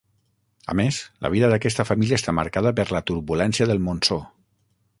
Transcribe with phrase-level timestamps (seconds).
[0.71, 4.19] A més, la vida d'aquesta família està marcada per la turbulència del monsó.